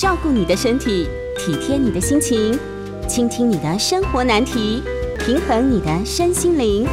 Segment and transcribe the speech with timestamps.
[0.00, 2.58] 照顾你的身体，体贴你的心情，
[3.06, 4.82] 倾听你的生活难题，
[5.18, 6.88] 平衡你的身心灵。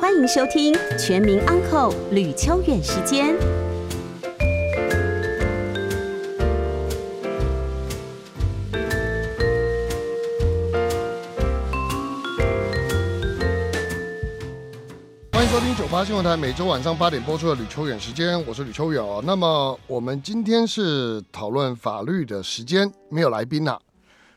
[0.00, 3.34] 欢迎收听《全民安扣吕秋远时间。
[15.94, 19.22] 八新闻台每周晚上八点播出的吕秋远时间，我是吕秋远哦。
[19.24, 23.80] 那么我们今天是讨论法律的时间，没有来宾啦。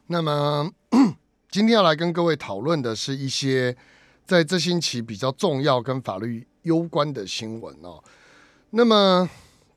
[0.05, 0.71] 那么
[1.49, 3.75] 今天要来跟各位讨论的是一些
[4.23, 8.03] 在这星期比较重要跟法律攸关的新闻哦。
[8.69, 9.27] 那么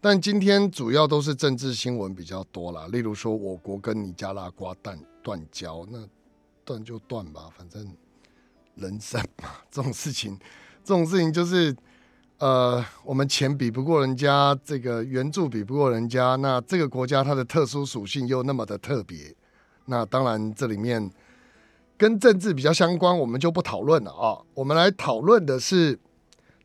[0.02, 6.06] 但今天主要都是政治新闻比较多啦，例如说我国跟尼加拉瓜断断交，那
[6.62, 7.90] 断就断吧，反正
[8.74, 10.38] 人生嘛，这种事情。
[10.82, 11.74] 这种事情就是，
[12.38, 19.34] 呃，我们钱比不过人家，这个援助比不过人家，那这个国家它的特殊属性又那么的特别，
[19.86, 21.10] 那当然这里面
[21.96, 24.38] 跟政治比较相关，我们就不讨论了啊。
[24.54, 25.98] 我们来讨论的是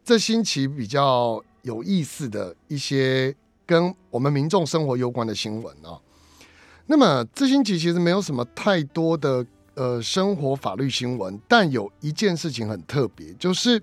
[0.04, 3.36] 这星期比较有意思的一些
[3.66, 6.00] 跟我们民众生活有关的新闻啊。
[6.88, 9.46] 那么这星期其实没有什么太多的
[9.76, 13.82] 呃生活法律新闻，但有一件事情很特别，就是。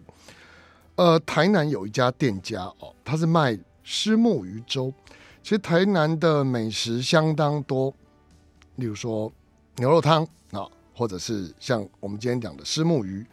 [0.95, 4.93] 呃，台南有一家店家哦，他是卖虱目鱼粥。
[5.43, 7.93] 其实台南的美食相当多，
[8.77, 9.33] 例如说
[9.77, 13.27] 牛肉汤啊，或者是像我们今天讲的虱目鱼。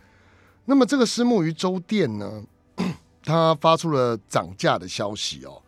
[0.64, 2.42] 那么这个虱目鱼粥店呢，
[3.26, 5.62] 它发出了涨价的消息哦。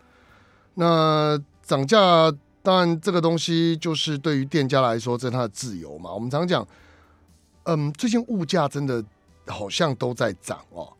[0.75, 6.11] 那涨价，当然这个东西就是对于店家来说，这是他的自由嘛。
[6.11, 6.67] 我们常讲，
[7.63, 9.03] 嗯，最近物价真的
[9.47, 10.93] 好像都在涨哦。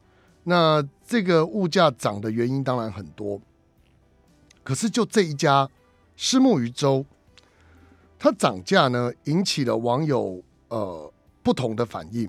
[0.44, 3.40] 那这个物价涨的原因当然很多，
[4.64, 5.70] 可是就这一家
[6.18, 7.06] 虱目鱼粥，
[8.18, 12.28] 它涨价呢，引起了网友呃不同的反应。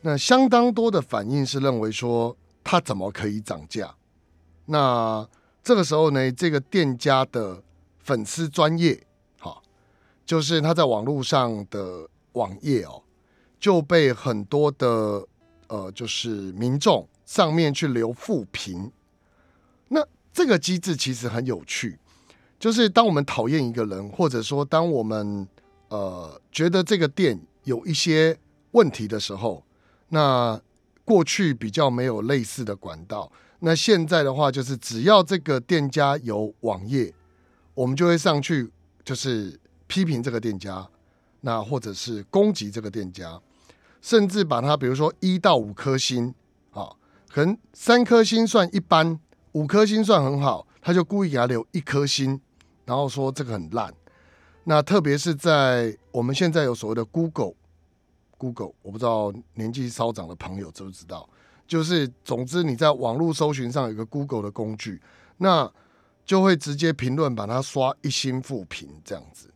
[0.00, 3.94] 那相当多的反应是认为说，它怎么可以涨价？
[4.66, 5.28] 那
[5.62, 7.62] 这个时候呢，这个店家的
[8.02, 9.06] 粉丝专业，
[9.38, 9.62] 好，
[10.26, 13.02] 就是他在网络上的网页哦，
[13.58, 15.26] 就被很多的
[15.68, 17.08] 呃，就是民众。
[17.26, 18.90] 上面去留负评，
[19.86, 21.96] 那这个机制其实很有趣，
[22.58, 25.46] 就是当我们讨厌一个人，或者说当我们
[25.90, 28.36] 呃觉得这个店有一些
[28.72, 29.62] 问题的时候，
[30.08, 30.60] 那
[31.04, 37.14] 过去比较没有类似的管道，那现在的话就是只要这个店家有网页，
[37.74, 38.70] 我们就会上去
[39.04, 40.88] 就是批评这个店家，
[41.40, 43.40] 那或者是攻击这个店家，
[44.00, 46.34] 甚至把它比如说一到五颗星。
[47.32, 49.16] 可能三颗星算一般，
[49.52, 52.40] 五颗星算很好，他就故意给他留一颗星，
[52.84, 53.94] 然后说这个很烂。
[54.64, 61.28] 那特别是在我们现在有所谓的 Google，Google，我不知道年纪稍长的朋友知不知道，
[61.68, 65.00] 就是总之你在网络搜寻上有个 Google 的工具，
[65.36, 65.72] 那
[66.30, 69.50] 就会直接评论把它刷一星负评这样子。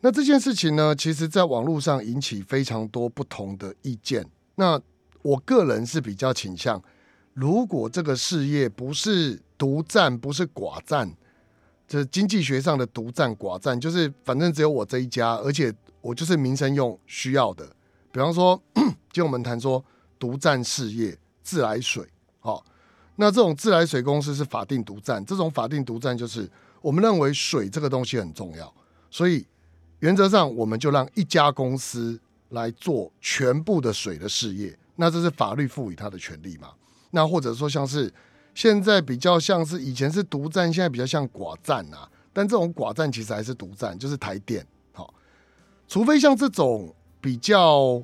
[0.00, 4.28] 那这件事情呢，其实在网络上引起非常多不同的意见。
[4.56, 4.78] 那
[5.22, 6.82] 我个人是比较倾向，
[7.32, 11.10] 如果这个事业不是独占，不是寡占，
[11.86, 17.66] 这经济学上的独占寡占，就是反正只有我这一家，而且我就是民生用需要的。
[18.12, 18.62] 比方说，
[19.10, 19.82] 就我们谈说
[20.18, 22.06] 独占事业自来水，
[22.40, 22.62] 好，
[23.20, 26.48] 那这种自来水公司是法定独占，这种法定独占就是
[26.80, 28.72] 我们认为水这个东西很重要，
[29.10, 29.44] 所以
[29.98, 32.18] 原则上我们就让一家公司
[32.50, 34.78] 来做全部的水的事业。
[34.94, 36.68] 那这是法律赋予他的权利嘛？
[37.10, 38.12] 那或者说像是
[38.54, 42.08] 现在比较像是以前是独占，现在比较像寡占啊。
[42.32, 44.64] 但这种寡占其实还是独占，就是台电。
[44.92, 45.12] 好，
[45.88, 48.00] 除非像这种比较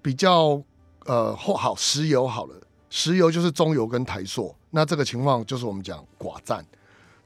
[0.00, 0.62] 比较
[1.04, 2.54] 呃后好石油好了，
[2.96, 6.64] 石油就是中油跟台塑，那这个情况就是我们讲寡占。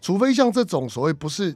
[0.01, 1.55] 除非像这种所谓不是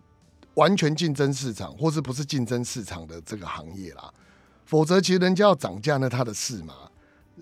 [0.52, 4.12] 完全竞争市场，或是不是竞争市场的这个行业啦，
[4.66, 6.74] 否则其实人家要涨价，那他的事嘛。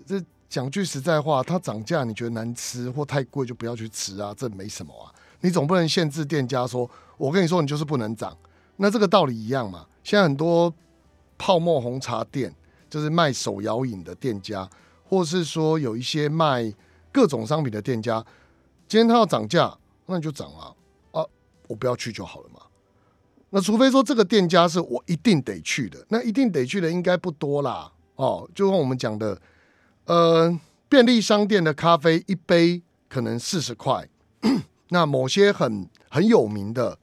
[0.05, 5.11] 这讲句实在话，他涨价你觉得难吃或太贵就不要去吃啊，这没什么啊。
[5.41, 8.33] 你总不能限制店家说，我跟你说你就是不能涨。
[8.77, 9.85] 那这个道理一样嘛。
[10.05, 10.73] 现在很多
[11.37, 12.55] 泡沫红茶店，
[12.89, 14.69] 就是卖手摇饮的店家，
[15.11, 16.73] 或是说有一些卖
[17.11, 18.25] 各种商品的店家，
[18.87, 20.71] 今天他要涨价，那你就涨啊
[21.11, 21.25] 啊，
[21.67, 22.61] 我不要去就好了嘛。
[23.49, 27.91] 那除非说这个店家是我一定得去的，那一定得去的应该不多啦。
[28.15, 29.41] 哦，就像我们讲的。
[30.05, 30.59] 呃，
[30.89, 34.09] 便利商店的咖啡一杯可能四十块，
[34.89, 36.97] 那某些很很有名的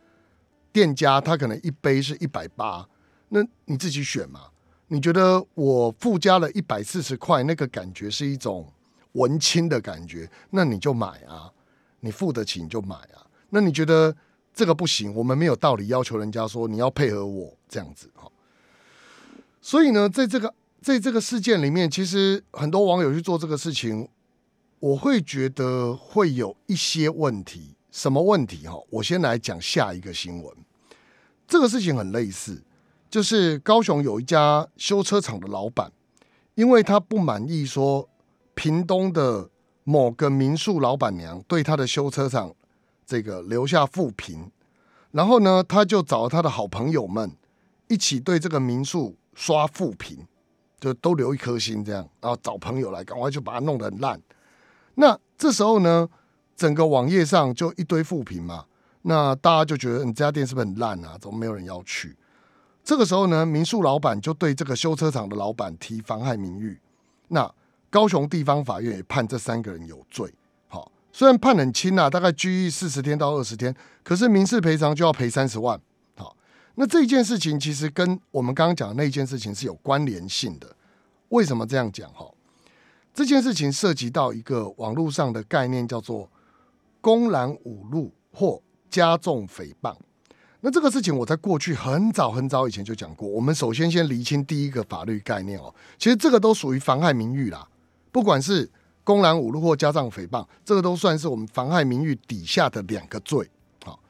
[0.72, 2.88] 店家他可能一杯是一百八，
[3.28, 4.47] 那你自己选嘛。
[4.88, 8.66] 你觉得我附加了一百四十块，那个感觉是一种
[9.12, 11.50] 文青的感觉，那你就买啊，
[12.00, 13.26] 你付得起你就买啊。
[13.50, 14.14] 那你觉得
[14.52, 18.30] 这个不行，我们没有道理要求人家说你要配合我这样子哈。
[19.60, 24.08] 所以呢，在这个在这个事件里面，其实很多网友去做这个事情，
[24.80, 27.74] 我会觉得会有一些问题。
[27.90, 28.74] 什么问题哈？
[28.90, 30.56] 我先来讲下一个新闻。
[31.46, 32.62] 这个事情很类似。
[33.10, 35.90] 就是高雄有一家修车厂的老板，
[36.54, 38.08] 因为他不满意说
[38.54, 39.48] 屏东的
[39.84, 42.54] 某个民宿老板娘对他的修车厂
[43.06, 44.50] 这个留下负评，
[45.12, 47.32] 然后呢，他就找他的好朋友们
[47.88, 50.26] 一起对这个民宿刷负评，
[50.78, 54.20] 就都留一颗心这样，然后找朋友来赶快就把它弄得很烂。
[54.96, 56.06] 那这时候呢，
[56.54, 58.66] 整个网页上就一堆负评嘛，
[59.00, 61.16] 那大家就觉得你这家店是不是很烂啊？
[61.18, 62.14] 怎么没有人要去？
[62.88, 66.80] 这个时候呢，民宿老板就对这个修车厂的老板提妨害名誉。
[67.28, 67.54] 那
[67.90, 70.32] 高雄地方法院也判这三个人有罪。
[70.68, 75.78] 好，虽然判很轻啊，大概拘役四十天到二十天，可是民事赔偿就要赔三十万。
[76.16, 76.34] 好，
[76.76, 80.74] 那这件事情其实跟我们刚刚讲的那件事情是有关联性的。
[81.28, 82.10] 为什么这样讲？
[82.14, 82.26] 哈，
[83.12, 86.30] 这件事情涉及到一个网络上的概念，叫做
[87.02, 89.94] 公然侮辱或加重诽谤。
[90.60, 93.28] 那这个事情我在过去很早很早以前就讲过。
[93.28, 97.68] 我们首先先厘清第一个法律概念哦，其实这个都属于妨害名誉啦，
[98.10, 98.68] 不管是
[99.04, 103.48] 公然侮辱或加上诽谤，这个都算是我们妨害名誉底下的两个罪。
[103.84, 104.00] 好，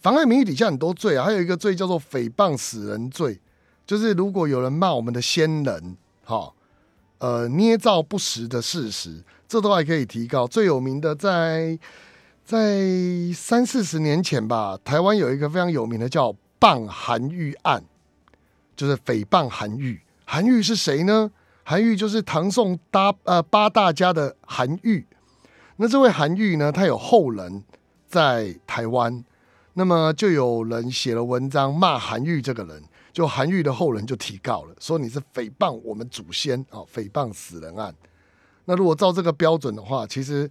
[0.00, 3.40] 妨害名誉底下很多罪啊，还有一个罪叫做诽谤死人罪，
[3.86, 6.52] 就是如果有人骂我们的先人，哈，
[7.18, 10.46] 呃，捏造不实的事实，这都还可以提高。
[10.46, 11.78] 最有名的在。
[12.46, 12.80] 在
[13.34, 17.82] 三四十年前吧，台湾有一个非常有名的叫“谤韩愈案”，
[18.76, 20.00] 就是诽谤韩愈。
[20.24, 21.28] 韩愈是谁呢？
[21.64, 25.04] 韩愈就是唐宋八呃八大家的韩愈。
[25.78, 27.64] 那这位韩愈呢，他有后人
[28.06, 29.24] 在台湾，
[29.72, 32.80] 那么就有人写了文章骂韩愈这个人，
[33.12, 37.92] 就韩愈的后人就提告了，说你是诽谤我们祖先啊，诽谤死人案。
[38.66, 40.48] 那如果照这个标准的话，其实。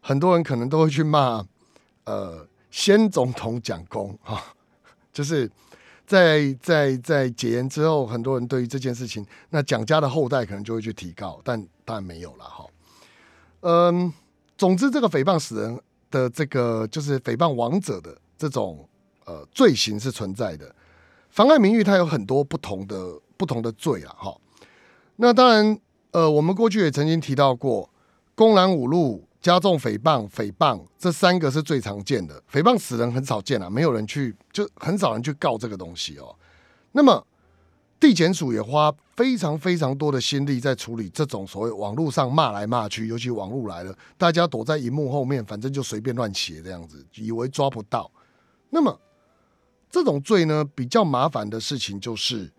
[0.00, 1.44] 很多人可能都会去骂，
[2.04, 4.42] 呃，先总统蒋公哈，
[5.12, 5.50] 就是
[6.06, 12.66] 在在在解严之后，很多人对于这件事情，那蒋家的后代可能就会去提告，但当然没有了哈。
[13.60, 14.12] 嗯，
[14.56, 15.80] 总之，这个诽谤死人
[16.10, 18.88] 的这个就是诽谤亡者的这种
[19.26, 20.74] 呃罪行是存在的，
[21.28, 24.36] 妨碍名誉它有很多不同的不同的罪啊哈。
[25.16, 25.78] 那当然，
[26.12, 27.90] 呃，我们过去也曾经提到过，
[28.34, 29.27] 公然侮辱。
[29.40, 32.42] 加重诽谤，诽谤这三个是最常见的。
[32.50, 36.34] 诽谤死人很少见啊，没有人去，就很少人去告这个东西哦。
[36.90, 37.24] 那么
[38.00, 48.10] 地检署也花非常非常多的心力在处理这种所谓网络上骂来骂去，尤其网络来了，大家躲在荧幕后面，反正就随便乱写这样子，以为抓不到。
[48.70, 49.00] 那么
[49.88, 52.52] 这种罪呢，比较麻烦的事情就是，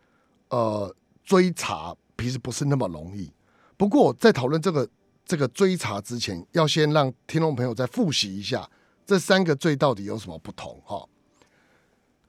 [0.50, 3.30] 呃，追查其实不是那么容易。
[3.76, 4.88] 不过在讨论这个。
[5.30, 8.68] 这个追查之前，要先让听众朋友再复习一下
[9.06, 11.08] 这三个罪到底有什么不同哈。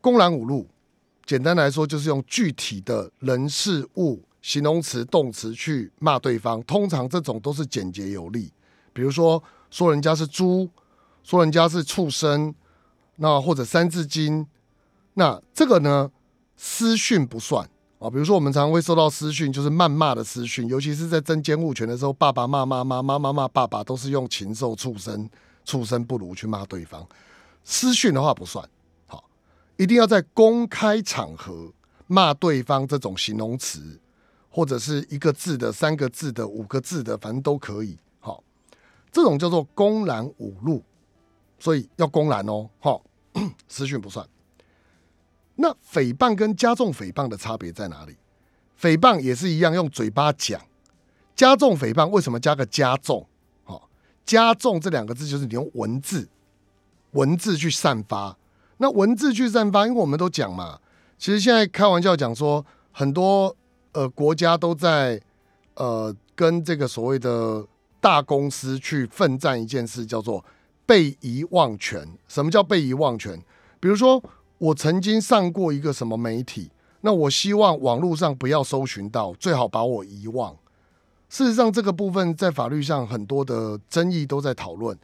[0.02, 0.68] 公然侮辱，
[1.24, 8.52] 简单来说就是用具体的人事物、形容词、动词去骂对方，通常这种都是简洁有力。
[8.92, 10.68] 比如说说人家是猪，
[11.22, 12.54] 说人家是畜生，
[13.16, 14.46] 那或者三字经，
[15.14, 16.10] 那这个呢
[16.54, 17.66] 私讯不算。
[18.00, 25.28] 啊，比如说我们常常会收到私讯，就是谩骂的私讯，尤其是在争监护权的时候，爸爸骂妈妈，妈妈骂爸爸，都是用禽兽、畜生、
[25.66, 27.06] 畜生不如去骂对方。
[27.62, 28.66] 私讯的话不算，
[29.06, 29.22] 好，
[29.76, 31.70] 一定要在公开场合
[32.06, 34.00] 骂对方，这种形容词
[34.48, 37.98] 或者是一个字的、三个字的、五个字的，反正都可以。
[38.18, 38.42] 好，
[39.12, 40.82] 这种叫做公然侮辱，
[41.58, 42.70] 所以要公然哦。
[42.80, 43.02] 好，
[43.68, 44.26] 私讯不算。
[45.62, 48.16] 那诽谤跟加重诽谤的差别在哪里？
[48.80, 50.58] 诽谤也是一样用嘴巴讲，
[51.36, 53.26] 加重诽谤为什么加个加重？
[53.64, 53.90] 好，
[54.24, 56.26] 加重这两个字就是你用文字，
[57.10, 58.38] 文字去散发。
[58.78, 60.80] 那文字去散发，因为我们都讲嘛，
[61.18, 63.54] 其实现在开玩笑讲说，很多
[63.92, 65.20] 呃国家都在
[65.74, 67.66] 呃跟这个所谓的
[68.00, 70.42] 大公司去奋战一件事，叫做
[70.86, 72.08] 被遗忘权。
[72.28, 73.38] 什么叫被遗忘权？
[73.78, 74.22] 比如说。
[74.60, 80.54] 我曾经上过一个什么媒体，那我希望网络上不要搜寻到，最好把我遗忘。
[81.30, 84.94] 事实上，这个部分在法律上很多的争议都在讨论。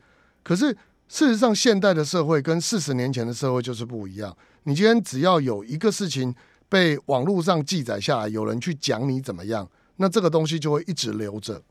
[0.42, 0.66] 可是
[1.08, 4.36] 事实上，现代的社会跟四十年前的社会就是不一样。
[4.64, 6.34] 你今天只要有一个事情
[6.68, 11.62] 被网络上记载下来，有人去讲你怎么样，那这个东西就会一直留着。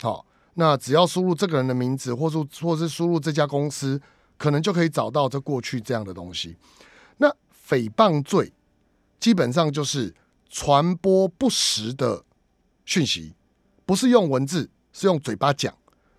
[0.00, 4.00] 好，那只要输入这个人的名字，或是或是输入这家公司，
[4.36, 6.56] 可能就可以找到这过去这样的东西。
[7.18, 7.28] 那
[7.68, 8.52] 诽谤罪
[9.20, 10.14] 基本上就是
[10.48, 12.24] 传播不实的
[12.84, 13.34] 讯息，
[13.84, 15.72] 不是用文字，是用嘴巴讲。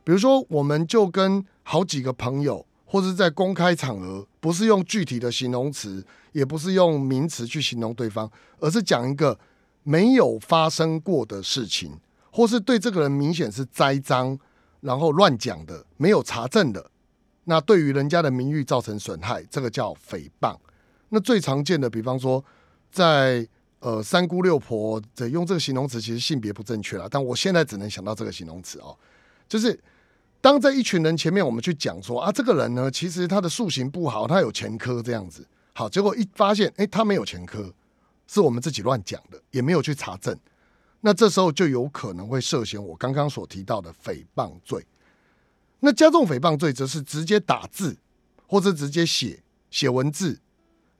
[0.03, 9.39] 比如说，我们就跟好几个朋友，或者在公开场合，不是用具体的形容词，也不是用名词去形容对方，而是讲一个
[9.84, 12.00] 没有发生过的事情，
[12.32, 14.38] 或是对这个人明显是栽赃，
[14.82, 16.89] 然后乱讲的，没有查证的，
[17.44, 20.58] 那对于人家的名誉造成损害，这个叫诽谤。
[21.09, 22.43] 那最常见的，比方说，
[22.91, 23.47] 在
[23.79, 28.97] 呃三姑六婆的用这个形容词，其实性别不正确了，但我现在只能想到这个形容词哦，
[29.47, 29.79] 就是
[30.41, 37.73] 当在一群人前面，我们去讲说啊，这个人呢，其实他的塑形不好，他有前科这样子，好，结果一发现，哎，他没有前科，
[38.27, 40.37] 是我们自己乱讲的，也没有去查证，
[41.01, 44.85] 那这时候就有可能会涉嫌我刚刚所提到的诽谤罪。
[45.79, 47.97] 那加重诽谤罪，则是直接打字
[48.45, 50.39] 或者直接写写文字。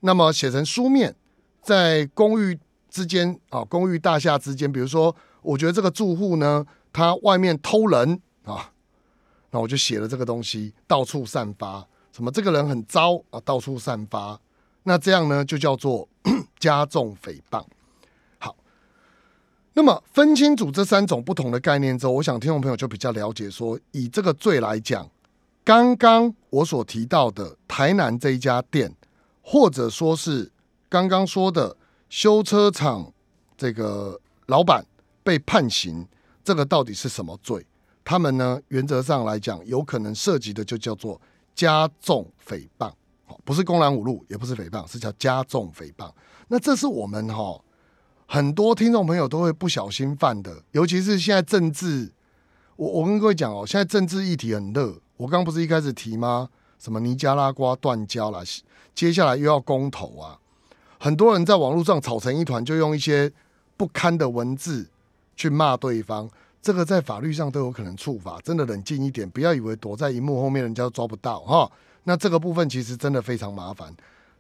[0.02, 1.14] 那么写成书面，
[1.62, 2.58] 在公寓
[2.90, 8.72] 之间啊，公寓大厦之间，比如说，我觉得这个住户呢，他外面偷人啊，
[9.52, 14.40] 那我就写了这个东西，到处散发，什么这个人很糟啊，到处散发，
[14.84, 16.08] 那这样呢，就叫做
[16.58, 17.64] 加重诽谤。
[18.38, 18.56] 好，
[19.74, 25.10] 那么分清楚这三种不同的概念之后，我想听众朋友就比较了解，说以这个罪来讲，
[25.66, 28.96] 刚刚我所提到的台南这一家店。
[29.52, 30.52] 或者说是
[30.88, 31.76] 刚刚说的
[32.08, 33.12] 修车厂
[33.58, 34.86] 这个老板
[35.24, 36.08] 被判刑，
[36.44, 37.66] 这个到底是什么罪？
[38.06, 41.20] 他们呢，原则上来讲，有可能涉及的就叫做
[41.56, 42.94] 加重诽谤，
[43.44, 46.12] 不是公然侮辱，也不是诽谤，是叫加重诽谤。
[46.50, 47.60] 那这是我们哈
[48.28, 52.12] 很多听众朋友都会不小心犯的，尤其是现在政治，
[52.76, 55.02] 我我跟各位讲哦，现在政治议题很热。
[55.18, 56.50] 我刚不是一开始提吗？
[56.80, 58.42] 什么尼加拉瓜断交了？
[58.96, 60.40] 接下来又要公投啊！
[60.98, 63.32] 很多人在网络上吵成一团，就用一些
[63.78, 64.90] 不堪的文字
[65.36, 66.30] 去骂对方，
[66.62, 68.40] 这个在法律上都有可能处罚。
[68.42, 71.72] 真的冷静一点，不要以为躲在荧幕后面人家都抓不到哈。
[72.04, 73.94] 那这个部分其实真的非常麻烦。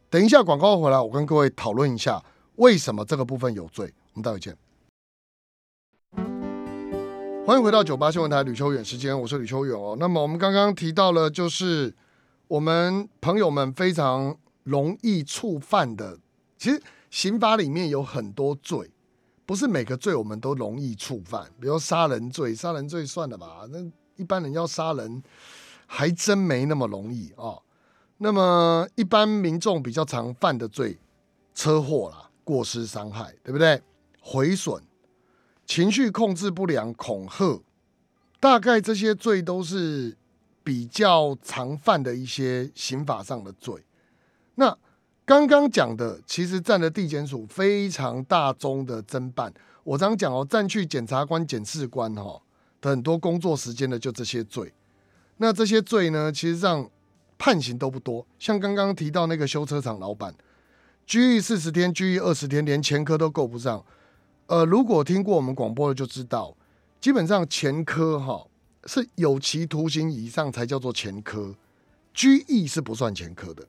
[0.09, 2.21] 等一下广告回来，我跟各位讨论一下
[2.55, 3.93] 为什么这个部分有罪。
[4.13, 4.57] 我们待会见。
[7.45, 9.95] 欢迎回到九八新闻台吕秋远时间，我是吕秋远哦。
[9.99, 11.93] 那么我们刚刚提到了，就是
[12.49, 14.37] 我们朋友们非常。
[14.63, 16.19] 容易触犯的，
[16.55, 16.79] 其实
[17.09, 18.91] 刑法里面有很多罪，
[19.43, 21.49] 不是每个罪我们都容易触犯。
[21.59, 23.79] 比如杀人罪，杀人罪算了吧，那
[24.15, 25.23] 一般人要杀人
[25.87, 27.57] 还真没那么容易啊。
[28.19, 30.99] 那么一般民众比较常犯的罪，
[31.55, 33.81] 车祸啦、过失伤害，对不对？
[34.21, 34.83] 毁损、
[35.65, 37.63] 情绪控制不良、恐吓，
[38.39, 40.15] 大概这些罪都是
[40.69, 43.73] 比较常犯的一些刑法上的罪。
[44.53, 44.77] 那
[45.25, 49.51] 刚刚讲的，其实占了地检署非常大宗的侦办。
[49.83, 52.39] 我常讲哦，占去检察官、检视官哈
[52.79, 54.71] 的很多工作时间的，就这些罪。
[55.37, 56.87] 那这些罪呢，其实上
[57.39, 58.23] 判刑都不多。
[58.37, 60.35] 像刚刚提到那个修车厂老板，
[61.07, 63.83] 拘役四十天，拘役二十天，连前科都够不上。
[64.45, 66.55] 呃，如果听过我们广播的就知道，
[67.01, 68.45] 基本上前科哈
[68.89, 71.53] 是有期徒刑以上才叫做前科，
[72.11, 73.63] 拘役是不算前科的。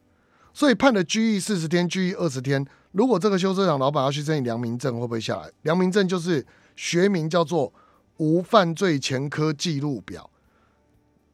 [0.54, 2.66] 所以判了拘役四十天，拘役二十天。
[2.92, 5.52] 如果这个修车厂老板要去申请良民证，会不会下来？
[5.60, 7.70] 良民证就是学名叫做
[8.16, 10.30] 无犯罪前科记录表。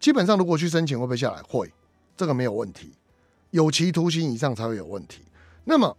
[0.01, 1.41] 基本上，如果去申请，会不会下来？
[1.43, 1.73] 会，
[2.17, 2.91] 这个没有问题。
[3.53, 5.23] 有期徒刑以上才会有问题。
[5.63, 5.97] 那么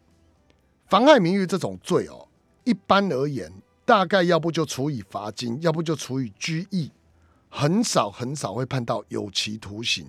[0.90, 2.28] 妨害名誉这种罪哦，
[2.66, 3.50] 一般而言，
[3.86, 6.92] 大概要不就处以罚金，要不就处以拘役，
[7.50, 10.08] 很少很少会判到有期徒刑。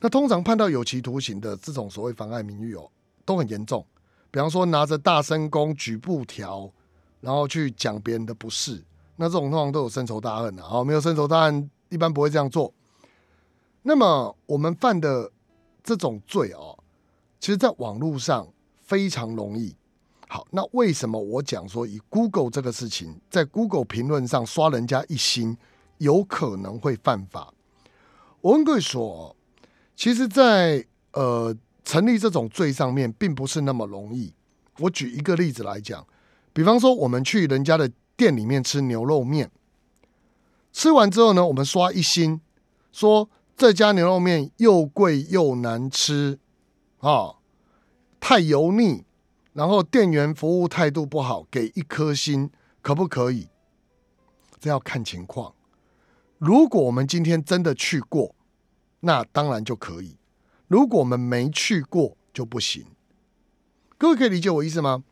[0.00, 2.90] 那通常判到有期徒刑的这种所谓妨碍名誉哦，
[3.24, 3.86] 都很严重。
[4.30, 6.70] 比方说拿着大声公举布条，
[7.20, 8.82] 然后去讲别人的不是，
[9.16, 10.62] 那这种通常都有深仇大恨的。
[10.62, 12.72] 好，没有深仇大恨，一般不会这样做。
[13.82, 15.30] 那么我们犯的
[15.84, 16.78] 这种罪哦，
[17.38, 18.48] 其实在网络上
[18.80, 19.76] 非常容易。
[20.28, 25.56] 好，那为什么我讲说以 Google 这个事情，在 Google 评论上刷人家一星，
[26.02, 27.54] 有可能会犯法？
[28.40, 29.36] 我跟各位说。
[29.94, 31.54] 其实，在呃
[31.84, 34.34] 成立这种罪上面，并不是那么容易。
[34.78, 36.04] 我举一个例子来讲，
[36.52, 39.50] 比方说，我们去人家的店里面吃牛肉面，
[40.72, 42.40] 吃完之后呢，我们刷一星，
[42.90, 46.40] 说这家牛肉面又贵又难吃，
[46.98, 47.36] 啊，
[48.18, 49.04] 太油腻，
[49.52, 53.46] 然后店员服务态度不好，给一颗星，可不可以？
[54.58, 55.54] 这要看情况。
[56.44, 58.34] 如果我们今天真的去过，
[58.98, 60.16] 那当然就可以；
[60.66, 62.84] 如果我们没去过，就不行。
[63.96, 65.04] 各位可以理解我意思吗？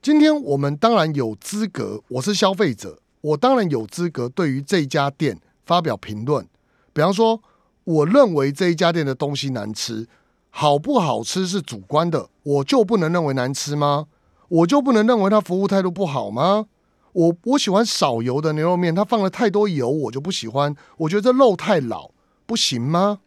[0.00, 6.48] 今天我们当然有资格，我是消费者，我当然有资格对于这家店发表评论。
[6.94, 7.42] 比方说，
[7.84, 10.08] 我认为这一家店的东西难吃，
[10.48, 14.06] 好不好吃是主观的，我就不能认为难吃吗？
[14.48, 16.64] 我就不能认为他服务态度不好吗？
[17.12, 20.74] 我我喜欢少油的牛肉面，它放了太多油，我就不喜欢。
[20.98, 22.10] 我觉得这肉太老，
[22.46, 23.20] 不行吗？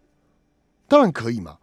[0.87, 1.57] 当然可以嘛。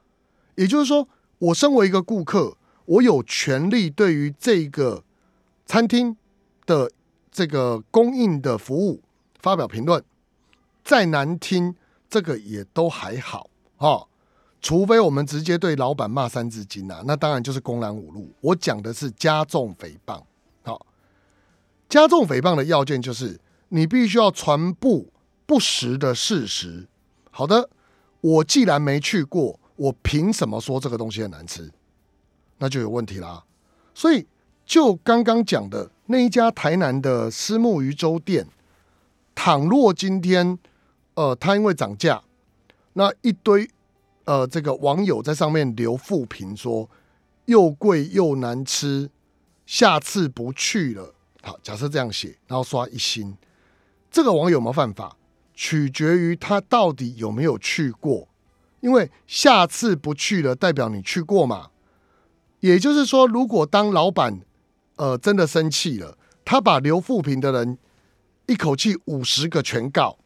[0.56, 2.56] 也就是说，我身为一个顾客。
[2.84, 5.04] 我有权利对于这个
[5.64, 6.16] 餐厅
[6.66, 6.90] 的
[7.30, 9.00] 这个供应的服务
[9.38, 10.02] 发表评论，
[10.82, 11.76] 再难听，
[12.10, 14.08] 这个也都还好哈。
[14.60, 18.32] 除非我们直接对老板骂三字经啊，那当然就是公然侮辱。
[18.40, 20.20] 我讲的是加重诽谤，
[21.92, 25.04] 加重诽谤的要件就是你必须要传播
[25.44, 26.88] 不实的事实。
[27.30, 27.68] 好的，
[28.22, 31.70] 我既然没去过，我凭什么说这个东西很难吃？
[32.56, 33.44] 那就有问题啦，
[33.92, 34.26] 所以
[34.64, 38.46] 就刚刚讲的那一家台南的私木鱼粥店，
[39.34, 40.58] 倘若今天
[41.12, 42.22] 呃，他因为涨价，
[42.94, 43.68] 那一堆
[44.24, 46.88] 呃这个网友在上面留负评说
[47.44, 49.10] 又贵又难吃，
[49.66, 51.14] 下次不去了。
[51.42, 53.36] 好，假设这样写，然后刷一星，
[54.10, 55.16] 这个网友有没有犯法？
[55.54, 58.26] 取决于他到底有没有去过，
[58.80, 61.68] 因为下次不去了，代表你去过嘛。
[62.60, 64.40] 也就是说，如果当老板，
[64.96, 67.76] 呃，真的生气了，他把留负评的人
[68.46, 70.16] 一口气五十个全告，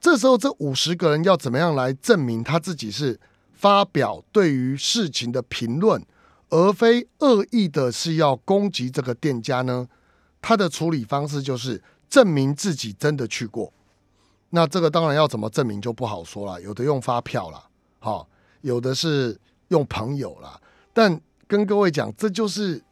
[0.00, 3.20] 这时候这五十个人要怎么样来证明他自己是
[3.52, 6.04] 发表对于事情的评论，
[6.50, 9.86] 而非恶意的是要攻击这个店家呢？
[10.44, 13.72] 他的处理方式就是证明自己真的去过。
[14.50, 17.64] 那这个当然要怎么证明就不好说了，有的用发票了，
[17.98, 18.28] 好，
[18.60, 20.60] 有的是用朋友了，
[20.92, 21.20] 但。
[21.46, 22.82] 跟各位讲，这就是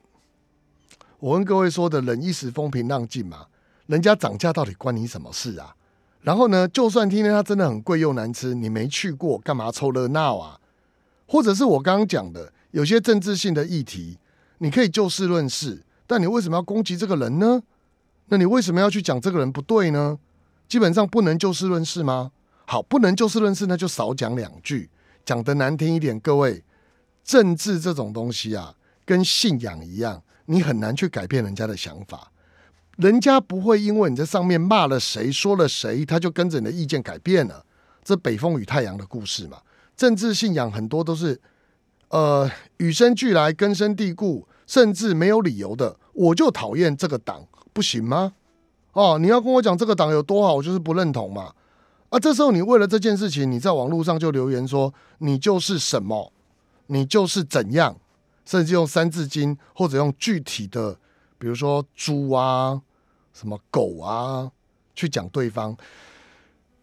[1.18, 3.46] 我跟各位说的“忍一时风平浪静”嘛。
[3.86, 5.74] 人家涨价到底关你什么事啊？
[6.20, 10.60] 然后呢，就算今天它真的很贵又难吃，你没去过，干嘛凑热闹啊？
[11.26, 14.18] 或者是我刚刚讲的，有些政治性的议题，
[14.58, 17.62] 你可以就事论事，但你为什么要攻击这个人呢？
[18.26, 20.18] 那你为什么要去讲这个人不对呢？
[20.68, 22.32] 基本上不能就事论事吗？
[22.64, 24.88] 好，不能就事论事，那就少讲两句，
[25.24, 26.64] 讲的难听一点，各位。
[27.22, 32.32] 政治这种东西啊，跟信仰一样，你很难去改变人家的想法。
[32.96, 37.64] 人家不会因为你在上面骂了谁、说了谁，他就跟着你的意见改变了。
[38.02, 39.58] 这北风与太阳的故事嘛。
[39.96, 41.40] 政治信仰很多都是，
[42.08, 45.96] 呃，与生俱来、根深蒂固，甚至没有理由的。
[46.12, 48.34] 我就讨厌这个党，不行吗？
[48.92, 51.54] 哦，你要跟我讲这个党有多好，我就是不认同嘛。
[52.10, 56.32] 啊，这时候你为了这件事情，你在网络上就留言说你就是什么。
[56.88, 57.96] 你就是怎样，
[58.44, 60.94] 甚至用三字经或者用具体的，
[61.38, 62.82] 比如说猪啊、
[63.32, 64.50] 什么狗啊，
[64.94, 65.74] 去讲对方，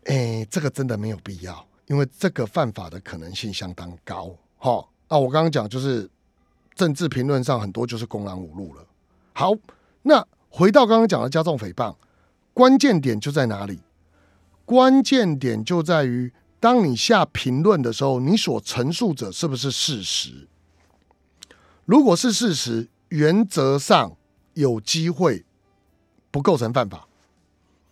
[0.05, 4.33] 哎，这个真的没有必要，因为这个犯法的可能性相当高。
[4.57, 6.09] 哈，那我刚刚讲就是
[6.79, 8.87] 政治评论上很多就是公然侮辱了。
[9.33, 9.51] 好，
[10.03, 11.93] 那回到刚刚讲的加重诽谤，
[12.53, 13.81] 关键点就在哪里？
[14.63, 16.31] 关键点就在于。
[16.61, 20.45] 当你下评论的时候，你所陈述者是不是事实？
[21.85, 24.17] 如果是事实，原则上
[24.55, 25.45] 有机会
[26.29, 27.07] 不构成犯法。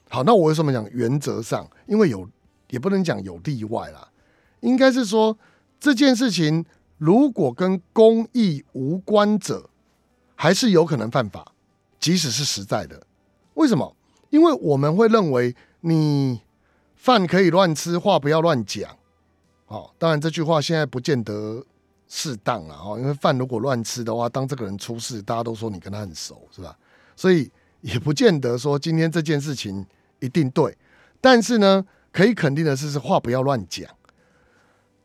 [0.10, 1.66] 好，那我为什么讲原则上？
[1.88, 2.30] 因为有
[2.70, 4.10] 也不能讲有例外啦，
[4.60, 5.38] 应该是说
[5.80, 6.66] 这件事情
[6.98, 9.70] 如果跟公益无关者，
[10.36, 11.54] 还是有可能犯法，
[12.00, 13.06] 即使是实在的。
[13.54, 13.96] 为什么？
[14.30, 16.42] 因为我们会认为你。
[17.00, 18.98] 饭可以乱吃，话不要乱讲。
[19.68, 21.64] 哦，当然这句话现在不见得
[22.10, 26.76] 适当了哦，因为饭如果乱吃的话，当这个人出事，大家都说你跟他很熟，是吧？
[27.16, 27.50] 所以
[27.82, 29.86] 也不见得说今天这件事情
[30.20, 30.76] 一定对。
[31.22, 33.88] 但是呢，可以肯定的是，是话不要乱讲。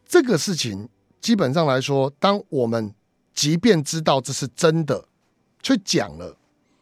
[0.05, 0.89] 这个事情
[1.23, 2.93] 基本上来说，当我们
[3.33, 5.07] 即便知道这是真的，
[5.63, 6.37] 去讲了，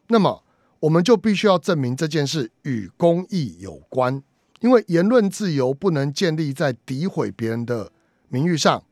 [0.09, 0.43] 那么
[0.81, 4.21] 我们就必须要证明这件事与公益有关。
[4.61, 7.93] 因为言论自由不能建立在诋毁别人的
[8.29, 8.83] 名誉上，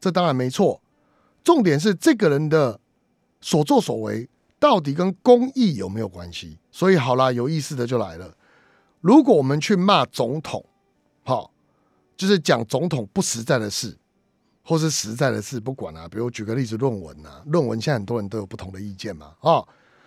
[0.00, 0.80] 这当然没错。
[1.44, 2.80] 重点是这个人的
[3.40, 6.58] 所作所为到底跟公益有没有关系？
[6.70, 8.36] 所以好啦，有意思的就来了。
[9.00, 10.64] 如果我们去骂总统，
[11.24, 11.52] 好，
[12.16, 13.96] 就是讲总统不实在的事，
[14.62, 16.08] 或是实在的事，不管啊。
[16.08, 19.62] 比如举个例子，论文啊，论文现在很多人都有不同的意见嘛，啊，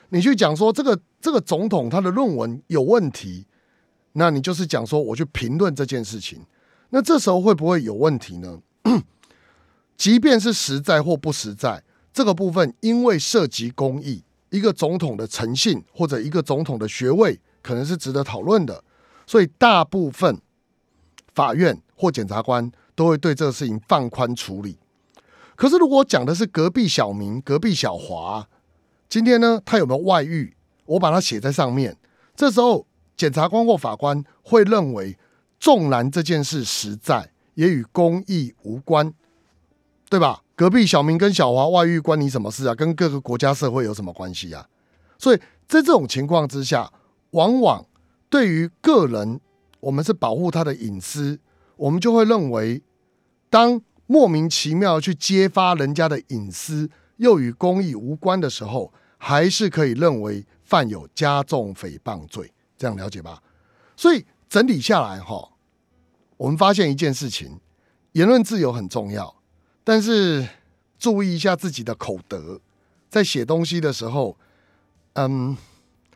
[0.10, 3.46] 你去讲说这个这个总统他的论文有问题，
[4.14, 6.46] 那你就是讲说我去评论这件事情，
[6.90, 8.60] 那这时候会不会有问题呢？
[9.98, 18.84] 即便是实在或不实在，这个部分因为涉及公益，一个总统的诚信或者一个总统的学位，可能是值得讨论的，
[19.26, 20.40] 所以大部分
[21.34, 24.78] 法院或检察官都会对这个事情放宽处理。
[25.56, 28.48] 可是如果讲的是隔壁小明、隔壁小华，
[29.08, 30.56] 今天呢他有没有外遇，
[30.86, 31.96] 我把它写在上面，
[32.36, 35.18] 这时候检察官或法官会认为，
[35.60, 39.14] 纵然这件事实在，也与公益无关。
[40.08, 40.44] 对吧？
[40.56, 42.76] 隔壁小明跟小华外遇关你什么事啊？
[42.76, 44.66] 跟各个国家社会有什么关系啊？
[45.18, 46.90] 所以在这种情况之下，
[47.32, 47.84] 往往
[48.30, 49.42] 对于个人，
[49.80, 51.40] 我们是保护他的隐私，
[51.78, 52.82] 我们就会认为，
[53.50, 62.52] 当莫名其妙去揭发人家的隐私，又与公益无关的时候，还是可以认为犯有加重诽谤罪。
[62.78, 63.42] 这样了解吧？
[63.96, 65.50] 所以整理下来哈，
[66.38, 67.60] 我们发现一件事情：
[68.12, 69.36] 言论自由很重要。
[69.84, 70.48] 但是
[71.00, 72.60] 注意一下自己的口德，
[73.10, 74.38] 在写东西的时候，
[75.14, 75.56] 嗯，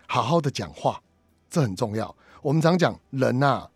[0.06, 1.02] 好好的讲话，
[1.50, 2.16] 这很重要。
[2.42, 3.70] 我们常讲，人呐，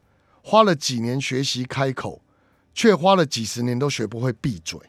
[0.44, 2.22] 花了几年学习开口，
[2.76, 4.80] 却花了几十年都学不会闭嘴。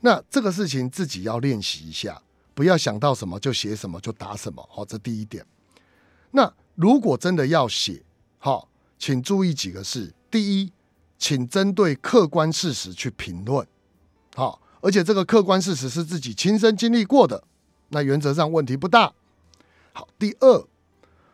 [0.00, 2.22] 那这个事情自己要练习一下，
[2.54, 4.66] 不要想到什么就写什么就答什么。
[4.70, 5.44] 好，这第一点。
[6.30, 8.02] 那如果真的要写，
[8.38, 10.14] 好，请注意几个事。
[10.30, 10.72] 第一，
[11.18, 13.66] 请针对客观事实去评论。
[14.36, 17.42] 好，而且这个客观事实是自己亲身经历过的，
[17.88, 19.12] 那原则上问题不大。
[19.92, 20.66] 好，第二，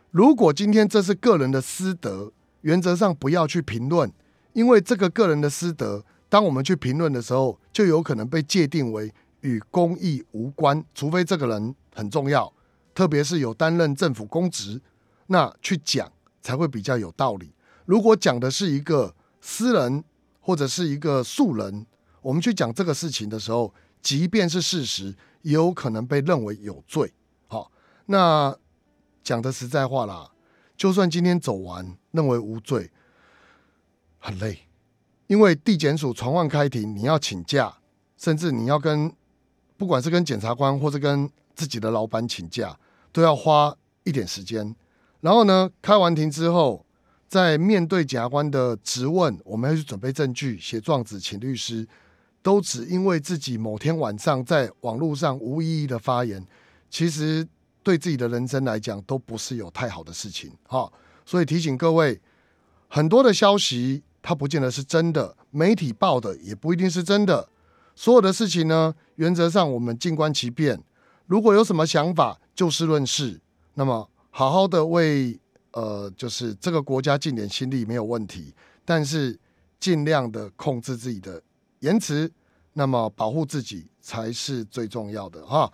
[0.09, 2.31] 如果今天这是个人的私德，
[2.63, 4.11] 原则上不要去评论，
[4.51, 12.51] 因为这个个人的私德，当我们去评论的时候，就有可能被界定为与公益无关，除非这个人很重要，
[12.93, 14.81] 特别是有担任政府公职，
[15.27, 17.53] 那去讲才会比较有道理。
[17.85, 20.03] 如果讲的是一个私人
[20.41, 21.85] 或者是一个素人。
[22.23, 27.11] 我们去讲这个事情的时候，即便是事实，也有可能被认为有罪。
[27.47, 27.69] 好，
[28.05, 28.55] 那
[29.21, 30.31] 讲的实在话啦，
[30.77, 32.89] 就算今天走完，认为无罪，
[34.17, 34.59] 很累，
[35.27, 37.77] 因为地检署传唤开庭，你要请假，
[38.17, 39.13] 甚至你要跟，
[39.75, 42.79] 不管是跟检察官或者跟自己的老板请假，
[43.11, 44.75] 都要花一点时间。
[45.19, 46.85] 然后呢，开完庭之后，
[47.27, 51.87] 在面对检察官的质问，我们要去准备证据、写状子、请律师。
[52.41, 56.45] 都只因为自己某天晚上在网络上无意义的发言，
[56.89, 57.47] 其实
[57.81, 60.91] 对自己的人生来讲都不是有太好的事情哈。
[61.25, 62.19] 所以提醒各位，
[62.87, 67.49] 很多的消息它不见得是真的，媒体报的也不一定是真的。
[67.95, 70.81] 所有的事情呢，原则上我们静观其变。
[71.27, 73.39] 如果有什么想法，就事论事，
[73.75, 75.39] 那么好好的为
[75.71, 79.39] 呃，就是这个国家尽点心力没有问题，但是
[79.79, 81.41] 尽量的控制自己的。
[81.79, 82.31] 言辞，
[82.73, 85.71] 那么保护自己才是最重要的哈。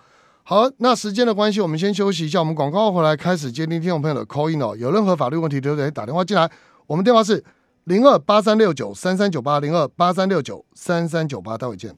[0.50, 2.40] 好，那时间的关系，我们先休息一下。
[2.40, 4.76] 我们广告回来开始接听听众朋友的 call in 哦。
[4.76, 6.50] 有任何法律问题，都可以打电话进来。
[6.88, 7.44] 我们电话是
[7.84, 11.96] 零二八三六九三三九八零二八三六九三三九八，待会见。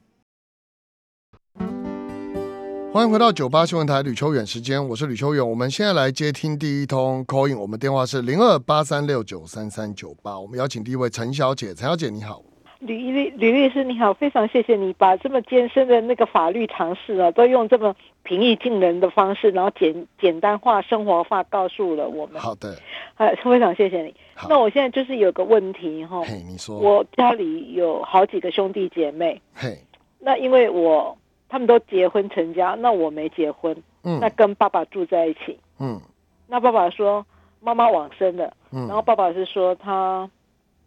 [2.92, 5.48] 欢迎回到九八新闻台吕秋远时间，我是吕秋远。
[5.48, 10.38] 我们现在来接听第一通 call in，我们电话是零二八三六九三三九八。
[10.38, 12.42] 我们邀请第一位陈小姐，陈小姐你好。
[12.84, 22.40] 吕律吕律师你好，非常谢谢你把这么艰深的那个法律常识啊，都用这么平易近人的方式，然后简简单化、生活化告诉了我们。
[22.40, 22.76] 好的，
[23.14, 24.12] 哎， 非常谢谢你。
[24.48, 29.78] 那我现在就是有个问题哈，嘿，你说，我家里有好几个兄弟姐妹，嘿，
[30.18, 31.16] 那因为我
[31.48, 36.00] 他们都结婚成家，那我没结婚，嗯，那跟爸爸住在一起，嗯，
[36.48, 37.24] 那爸爸说
[37.60, 40.28] 妈妈往生了，嗯，然后爸爸是说他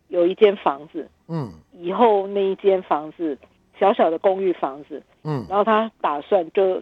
[0.07, 1.09] 有一间房子。
[1.27, 3.37] 嗯，以后那一间房子，
[3.79, 6.81] 小小的公寓房子，嗯，然后他打算就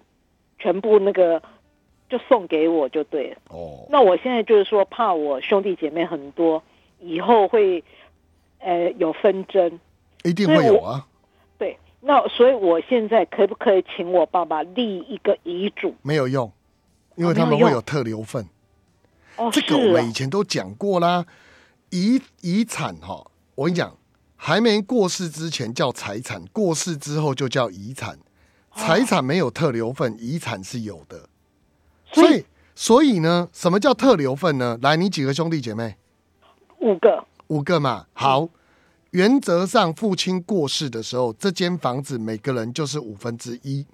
[0.60, 1.42] 全部那个
[2.10, 3.38] 就送给我就对了。
[3.50, 6.62] 哦，那我现在就是说，怕我兄弟姐妹很多，
[7.00, 7.82] 以后会
[8.60, 9.80] 呃有纷争，
[10.24, 11.08] 一定会有啊。
[11.58, 15.96] 对，那所以我现在可不可以请我爸爸立一个遗嘱？
[16.02, 16.52] 没有用，
[17.16, 18.46] 因为他们会有特留份。
[19.38, 21.26] 哦，这个我们以前都讲过啦，
[21.94, 23.96] 遗遗产哈，我跟你讲。
[24.36, 28.20] 还没过世之前叫财产，过世之后就叫遗产。
[28.76, 31.30] 财产没有特留份，遗产是有的。
[32.12, 32.44] 所以，
[32.76, 34.78] 所以呢，什么叫特留份呢？
[34.82, 35.96] 来，你几个兄弟姐妹？
[36.80, 37.24] 五个。
[37.48, 38.08] 五个嘛。
[38.12, 38.50] 好，
[39.12, 43.86] 原则上父亲过世的时候，这间房子每个人就是五分之一。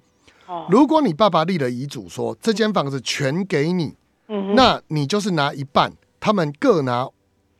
[0.48, 3.94] 哦，如果你爸爸立了遗嘱说这间房子全给你，
[4.26, 7.08] 嗯那你就是拿一半，他们各拿，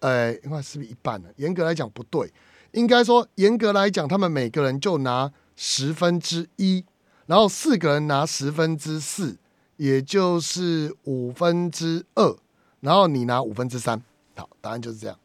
[0.01, 1.29] 呃，应该是不是一半呢？
[1.37, 2.31] 严格来讲不对，
[2.73, 6.85] 应该说严格来讲，他们每个人就拿十分之一，
[7.27, 9.39] 然后四个人拿十分之四，
[9.77, 12.37] 也就是五分之二，
[12.81, 14.03] 然后你拿五分之三。
[14.37, 15.17] 好，答案就是这样。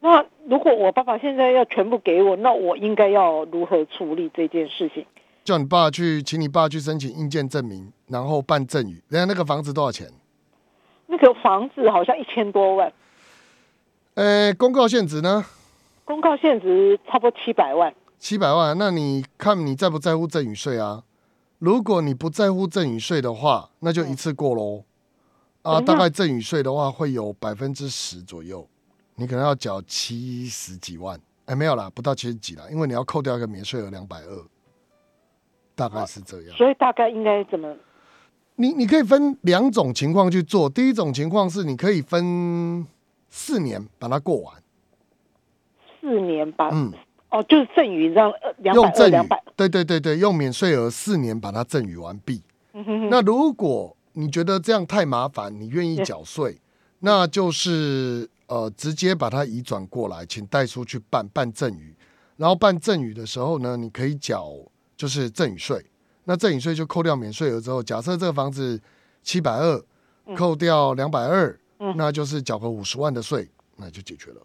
[0.00, 5.04] 那如果我爸爸现在要全部给我，那我应该要如何处理这件事情？
[5.42, 9.02] 叫你爸去，请你爸去申请印鉴证明，然后办赠与。
[9.08, 10.08] 人家那个房子多少钱？
[11.06, 12.92] 那个房子好像一千多万，
[14.16, 15.44] 呃，公告限值呢？
[16.06, 17.94] 公告限值差不多七百万。
[18.18, 21.04] 七百万，那你看你在不在乎赠与税啊？
[21.58, 24.84] 如果你不在乎赠与税的话，那就一次过喽。
[25.60, 28.66] 啊，嗯大概赠与税的话会有百分之十左右，
[29.16, 31.20] 你可能要缴七十几万。
[31.44, 34.44] 哎，没有啦，不到七十几啦，因为你要扣掉一个免税额两百二，
[35.74, 36.56] 大概是这样。
[36.56, 37.76] 所以大概应该怎么？
[38.54, 42.86] 你你可以分两种情况去做，第一种情况是你可以分
[43.28, 44.54] 四年把它过完，
[46.00, 46.92] 四年把，嗯，
[47.30, 52.42] 哦，就是赠与让呃两百用赠与两百，，对对对对，用免税额四年把它赠与完毕。
[52.72, 53.08] 嗯哼哼。
[53.10, 56.58] 那如果你觉得这样太麻烦，你愿意缴税，
[57.00, 61.94] 那就是呃直接把它移转过来，请代书去办办赠与，
[62.36, 64.52] 然后办赠与的时候呢，你可以缴
[64.96, 65.84] 就是赠与税。
[66.24, 68.80] 那赠与税就扣掉免税额之后，假设这个房子
[69.22, 69.84] 七百二，
[70.34, 74.40] 扣掉两百二，嗯那就是缴个五十万的税，那就解决了。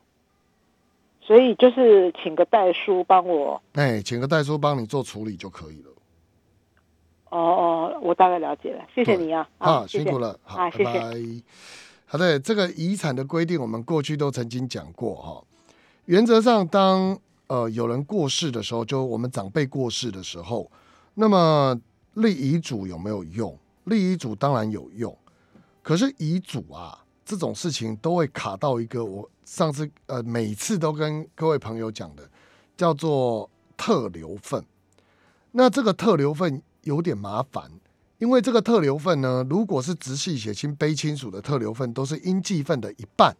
[1.22, 3.62] 所以就是请个代书帮我。
[3.74, 5.90] 哎，请个代书帮你做处理就可以了。
[7.30, 10.84] 哦哦，我大概了解了，谢谢你啊，啊，辛苦了，好，谢谢。
[10.84, 11.14] 拜。
[12.06, 15.42] 好的，这个遗产的规定，我们过去都曾经讲过哈。
[16.06, 17.18] 原则上，当
[17.48, 20.70] 呃有人过世的时候，就我们长辈过世的时候，
[21.14, 21.80] 那么
[22.16, 23.58] 立遗嘱有没有用？
[23.86, 25.18] 立遗嘱当然有用，
[25.82, 32.30] 可是遗嘱啊这种事情都会卡到一个我上次呃每次都跟各位朋友讲的，
[32.76, 34.64] 叫做特留份。
[35.52, 37.72] 那这个特留份有点麻烦，
[38.18, 43.36] 因为这个特留份呢，如果是直系血亲卑亲属的特留份，都是应继份的一半。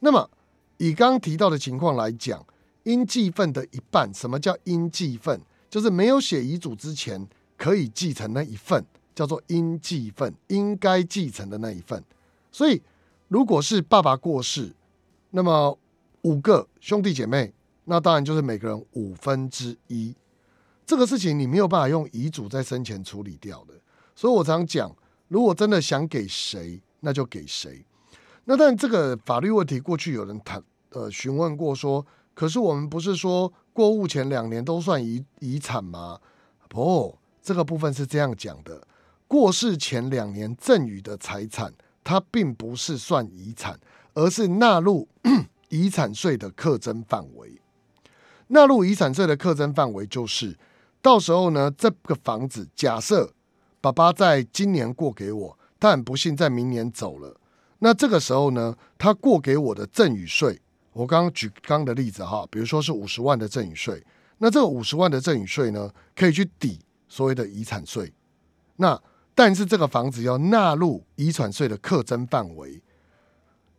[0.00, 0.30] 那么
[0.78, 2.44] 以刚刚提到的情况来讲，
[2.84, 5.40] 应继份的一半，什么叫应继份？
[5.68, 12.02] 就是没有写遗嘱之前可以继承那一份，叫做应继份，应该继承的那一份。
[12.52, 12.80] 所以，
[13.28, 14.72] 如果是爸爸过世，
[15.30, 15.76] 那么
[16.22, 17.52] 五个兄弟姐妹，
[17.84, 20.14] 那当然就是每个人五分之一。
[20.84, 23.74] 这个事情你没有办法用遗嘱在生前处理掉的，
[24.14, 24.94] 所以我常讲，
[25.26, 27.84] 如果真的想给谁，那就给谁。
[28.44, 36.20] 那但这个法律问题，过去有人谈呃询问过说，可是我们不是说过户前两年都算遗遗产吗？
[36.68, 38.86] 不，这个部分是这样讲的：
[39.26, 41.74] 过世前两年赠与的财产，
[42.06, 43.76] 它并不是算遗产，
[44.14, 45.08] 而是纳入
[45.70, 47.60] 遗产税的课征范围。
[48.46, 50.56] 纳入遗产税的课征范围就是，
[51.02, 53.32] 到时候呢，这个房子假设
[53.80, 57.40] 爸爸在今年过给我，他很不幸在明年走了，
[57.80, 60.60] 那这个时候呢，他过给我的赠与税，
[60.92, 64.00] 我刚刚举刚刚的例子哈，比如说是五十万的赠与税，
[64.38, 68.12] 那这个五十万的赠与税呢，可以去抵所谓的遗产税。
[68.76, 68.96] 那
[69.36, 72.82] 但是这个房子要纳入遗产税的课征范围，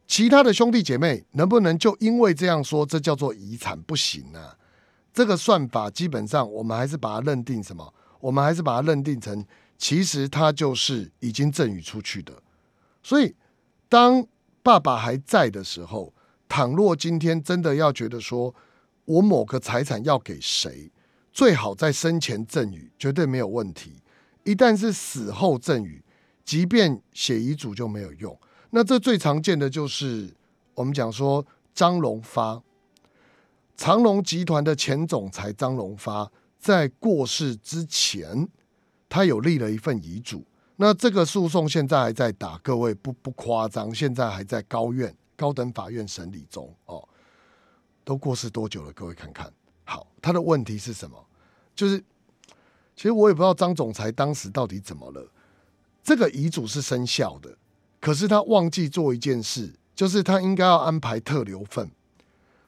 [0.06, 3.82] 其他的兄弟姐妹能不能就因为这样说，这叫做遗产？
[3.82, 4.56] 不行啊！
[5.12, 7.91] 这个算法基本上我们还是把它认定什么？
[8.20, 9.43] 我们还是把它认定成，
[9.80, 12.32] 其实它就是已经赠与出去的。
[13.02, 13.36] 所以，
[13.89, 14.24] 当
[14.62, 16.13] 爸爸还在的时候，
[16.48, 18.54] 倘若今天真的要觉得说
[19.06, 20.91] 我某个财产要给谁，
[21.34, 24.04] 最好在生前赠与，绝对没有问题。
[24.47, 26.01] 一旦是死后赠与，
[26.45, 28.39] 即便写遗嘱就没有用。
[28.69, 30.33] 那这最常见的就是
[30.73, 32.63] 我们讲说张荣发，
[33.75, 38.47] 长隆集团的前总裁张荣发在过世之前，
[39.10, 40.45] 他有立了一份遗嘱。
[40.77, 47.05] 那这个诉讼现在还在打，各位不不夸张，现在还在高院高等法院审理中哦。
[48.05, 48.93] 都过世多久了？
[48.93, 49.51] 各位看看。
[49.83, 51.21] 好，他的问题是什么？
[51.75, 52.01] 就是
[52.97, 55.31] 其实我也不知道张总裁当时到底怎么了。
[56.03, 57.55] 这个遗嘱是生效的，
[58.01, 61.91] 可是他忘记做一件事，就是他应该要安排特留份。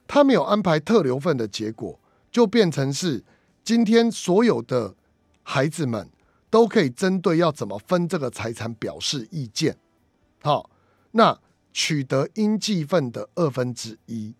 [0.06, 1.98] 他没有安排特留份的结果，
[2.30, 3.24] 就变成是
[3.64, 4.94] 今天所有的
[5.42, 6.08] 孩子们
[6.48, 9.76] 都可以针对要怎么分这个财产表示意见。
[10.42, 10.70] 好，
[11.12, 11.36] 那
[11.72, 14.32] 取得应继份的二分之一。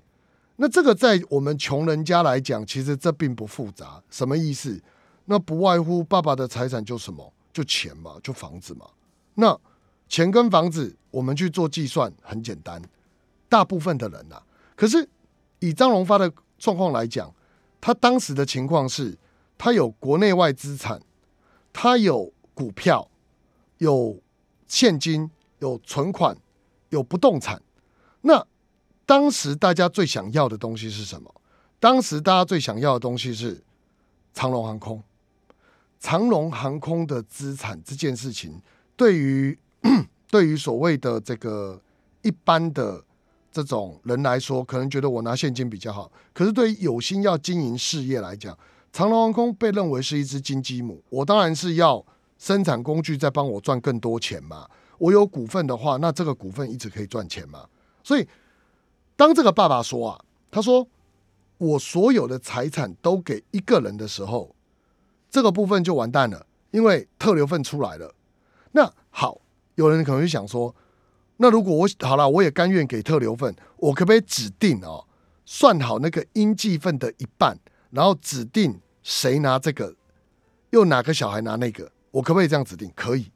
[0.57, 4.03] 那这个在我们穷人家来讲，其实这并不复杂。
[4.09, 4.81] 什么意思？
[5.31, 8.85] 那不外乎爸爸的财产就什么，就钱嘛，就房子嘛。
[9.35, 9.57] 那
[10.09, 12.83] 钱跟房子，我们去做计算很简单。
[13.49, 14.43] 大部分的人呐，
[14.75, 15.09] 可是
[15.61, 17.33] 以张荣发的状况来讲，
[17.81, 19.16] 他当时的情况是，
[19.57, 21.01] 他有国内外资产，
[21.73, 23.09] 他有股票，
[23.79, 24.21] 有
[24.66, 26.37] 现金，有存款，
[26.88, 27.62] 有不动产。
[28.23, 28.45] 那
[29.07, 31.33] 当时大家最想要的东西是什么？
[31.79, 33.62] 当时大家最想要的东西是
[34.35, 35.01] 长龙航空。
[36.01, 38.61] 长龙航空的资产这件事情，
[38.97, 39.57] 对于
[40.29, 41.81] 对于所谓的这个
[42.23, 43.05] 一般的
[43.53, 46.11] 这种人来说，可能觉得我拿现金比较好。
[46.33, 48.59] 可是对于有心要经营事业来讲，
[48.93, 51.01] 长龙航空被认为是一只金鸡母。
[51.11, 52.05] 我当然是要
[52.39, 54.69] 生产工具，再帮我赚更多钱嘛。
[54.99, 57.67] 我有股份的话，那这个股份一直可以赚钱嘛。
[58.03, 58.27] 所以。
[59.17, 60.89] 当这个爸爸说啊，他说
[61.59, 64.57] 我所有的财产都给一个人的时候，
[65.31, 68.14] 这个部分就完蛋了，因为特留份出来了。
[68.73, 69.40] 那好，
[69.77, 70.75] 有人可能会想说，
[71.37, 75.07] 那如果我好了，我也甘愿给特留份，我可不可以指定哦，
[75.47, 77.59] 算好那个应继份的一半，
[77.90, 79.95] 然后指定谁拿这个，
[80.71, 82.90] 又哪个小孩拿那个，我可不可以这样指定？
[82.95, 83.31] 可以。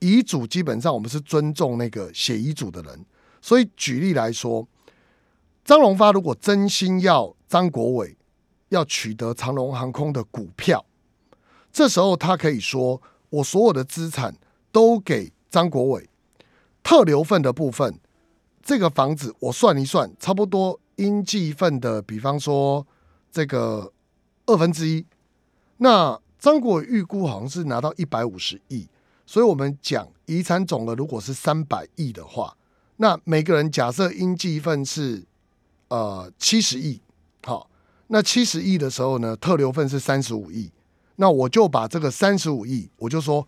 [0.00, 3.04] 遗嘱基本上我们是尊重那个写遗嘱的人，
[3.40, 4.66] 所以举例来说。
[5.62, 8.16] 张荣发如果真心要张国伟
[8.70, 10.84] 要取得长龙航空的股票，
[11.72, 14.34] 这时候他可以说：“我所有的资产
[14.72, 16.08] 都给张国伟，
[16.82, 17.98] 特留份的部分，
[18.62, 22.86] 这个房子我算一算，差不多应计份的，比方说
[23.30, 23.92] 这个
[24.46, 25.04] 二分之一。
[25.78, 28.86] 那张国伟预估好像是拿到一百五十亿，
[29.26, 32.56] 所以我们讲遗产总额如果是三百亿的话，
[32.96, 35.24] 那每个人假设应计份是。
[35.92, 37.00] 呃，七十亿，
[37.42, 37.68] 好，
[38.06, 40.70] 那七十亿的时候呢，特留份是三十五亿，
[41.20, 43.46] 那我就把这个三十五亿，我就说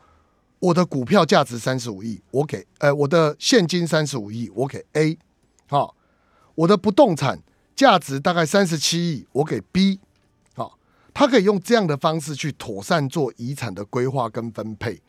[0.59, 5.19] 我的股票价值三十五亿，我给，呃，我的现金三十五亿，我给 A，
[5.69, 5.97] 好，
[6.55, 7.43] 我的不动产
[7.75, 9.99] 价值大概三十七亿，我给 B，
[10.55, 10.79] 好，
[11.15, 15.01] 他可以用这样的方式去妥善做遗产的规划跟分配，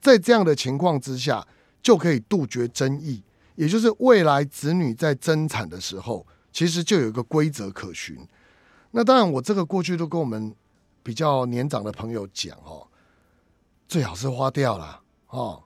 [0.00, 1.44] 在这样的情况之下，
[1.82, 3.24] 就可以杜绝争议，
[3.56, 6.24] 也就是未来子女在争产的时候。
[6.52, 8.16] 其实就有一个规则可循。
[8.92, 10.54] 那当然，我这个过去都跟我们
[11.06, 12.84] 比较年长的朋友讲哦，
[13.86, 15.62] 最好是花掉了哦。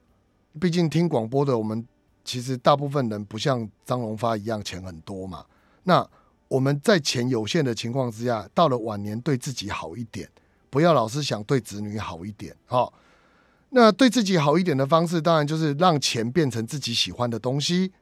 [0.61, 1.83] 毕竟听广播的我们，
[2.23, 5.47] 其实大部分人不像张荣发一样钱很多嘛。
[5.85, 6.07] 那
[6.47, 10.29] 我们在钱有限的情况之下，到了晚年对自己好一点，
[10.69, 12.93] 不要老是想对子女好一点哦。
[13.71, 17.95] 那对自己好一点的方式，当然就是让钱变成自己喜欢的东西。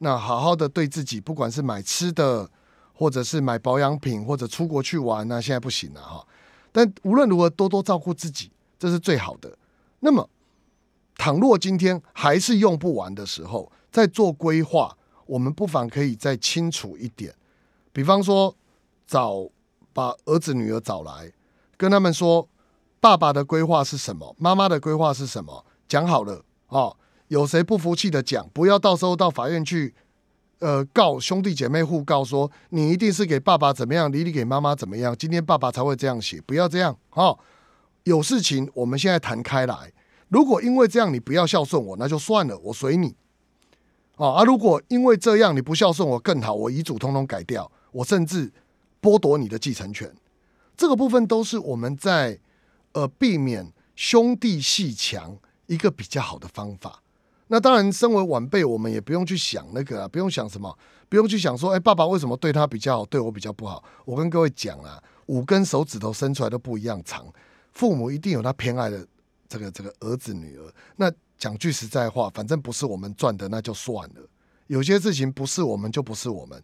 [0.00, 2.50] 那好好的对自己，不管是买吃的，
[2.92, 6.26] 或者是买保养品，或者出国去玩，那现在不行了哈。
[6.76, 9.56] 但无论如何，多多照顾自己，这是最好的。
[10.00, 10.28] 那么，
[11.16, 17.34] 倘若今天还是用不完的时候，在做规划，我们不妨可以再清楚一点。
[17.94, 18.54] 比方说，
[19.06, 19.48] 找
[19.94, 21.32] 把儿子女儿找来，
[21.78, 22.46] 跟他们说，
[23.00, 26.92] 爸爸的规划是什么，妈妈的规划是什么，讲好了啊。
[27.28, 29.94] 有谁不服气的讲，不要到时候到法院去，
[30.58, 37.38] 呃，告兄弟姐妹互告说你一定是给爸爸怎么样，你你给妈妈怎么样，今天爸爸才会这样写，不要这样哈。
[38.04, 39.92] 有事情我们现在谈开来，
[40.28, 43.14] 如果因为这样你不要孝顺我，那就算了，我随你。
[44.16, 48.50] 啊啊，如果因为这样你不孝顺我更好，我遗嘱通通改掉，我甚至
[49.02, 50.10] 剥夺你的继承权，
[50.74, 52.38] 这个部分都是我们在
[52.92, 57.02] 呃避免兄弟戏强一个比较好的方法。
[57.48, 60.76] 那当然，身为晚辈，我们也不用去想那个，不用想什么，
[61.08, 63.84] 不用去想说，哎，爸爸为什么对他比较好，对我比较不好？
[64.04, 67.24] 我跟各位讲啊，五根手指头伸出来都不一样长，
[67.72, 69.06] 父母一定有他偏爱的
[69.48, 70.72] 这个这个儿子女儿。
[70.96, 74.28] 那讲句实在话，反正不是我们赚的，那就算了。
[74.66, 76.60] 有些事情不是我们，就不是我们。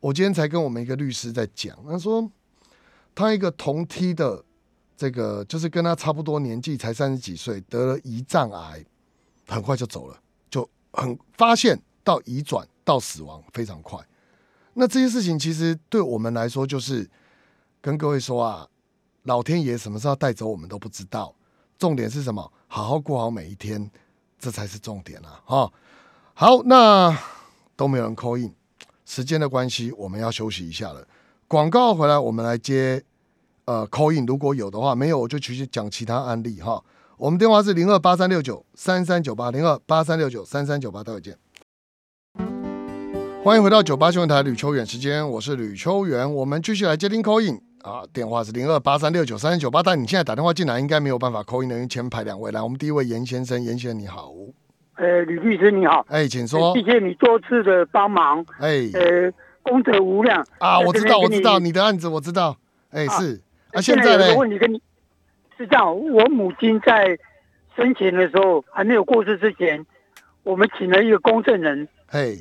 [0.00, 2.26] 我今天才跟我们一个律师在讲，他说
[3.14, 4.42] 他一个同梯的
[4.96, 8.82] 这个，就是跟他差不多年纪，才三十几岁，得了胰脏癌。
[9.52, 10.18] 很快就走了，
[10.50, 13.98] 就很发现到移转到死亡非常快。
[14.74, 17.08] 那这些事情其实对我们来说，就是
[17.80, 18.66] 跟各位说啊，
[19.24, 21.34] 老天爷什么时候带走我们都不知道。
[21.78, 22.52] 重点是什么？
[22.68, 23.90] 好好过好每一天，
[24.38, 25.42] 这才是重点啊！
[25.44, 25.72] 哈，
[26.32, 27.16] 好，那
[27.76, 28.54] 都没有人扣印，
[29.04, 31.06] 时间的关系，我们要休息一下了。
[31.48, 33.02] 广告回来，我们来接
[33.64, 36.82] 呃扣印，如果有的话，没有我就继续讲其他案例哈。
[37.22, 41.36] 我们电话是零二八三六九三三九八零二八三六九三三九八，待会见。
[43.44, 46.34] 欢迎回到九八新闻台吕秋远时间，我是吕秋远。
[46.34, 54.32] 我们继续来接听 call in 啊，电话是零二八三六九三三九八，但你现在打电话进来应该没有办法 call in 的，因为前排两位来，我们第一位严先生，严先生你好，
[54.96, 61.70] 呃，吕律师你好，哎，请说谢，谢你多次的帮忙，哎呃，功德无量啊，我知道我知道你。
[61.70, 62.56] 的案子我知道，
[62.90, 63.40] 哎啊是
[63.74, 64.40] 啊，现在呢有个？
[64.40, 64.82] 问题跟你
[65.62, 67.18] 是这样，我母亲在
[67.76, 69.86] 生前的时候还没有过世之前，
[70.42, 72.36] 我们请了一个公证人，嘿，